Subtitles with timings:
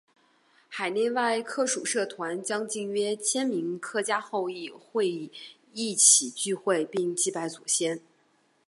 [0.67, 5.29] 海内外客属社团将近约千名客家后裔会
[5.73, 8.01] 一起聚会并祭拜祖先。